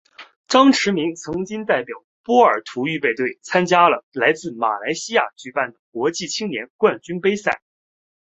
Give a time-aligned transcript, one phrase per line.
[0.47, 4.23] 张池明曾经代表波尔图预备队参加了在
[4.57, 7.61] 马来西亚举办的国际青年冠军杯赛。